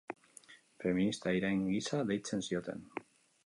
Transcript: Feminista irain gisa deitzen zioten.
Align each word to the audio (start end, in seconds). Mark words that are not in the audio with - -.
Feminista 0.83 1.35
irain 1.41 1.63
gisa 1.67 2.03
deitzen 2.13 2.45
zioten. 2.51 2.85